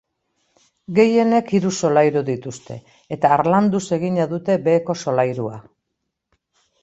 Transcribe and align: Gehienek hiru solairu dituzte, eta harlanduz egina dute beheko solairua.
Gehienek 0.99 1.51
hiru 1.57 1.73
solairu 1.81 2.23
dituzte, 2.29 2.77
eta 3.17 3.31
harlanduz 3.35 3.83
egina 3.99 4.27
dute 4.31 4.55
beheko 4.69 4.99
solairua. 5.03 5.59